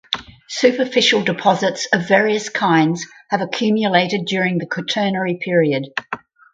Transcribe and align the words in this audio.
Superficial 0.49 1.21
deposits 1.21 1.85
of 1.93 2.07
various 2.07 2.49
kinds 2.49 3.05
have 3.29 3.41
accumulated 3.41 4.25
during 4.25 4.57
the 4.57 4.65
Quaternary 4.65 5.37
period. 5.39 5.89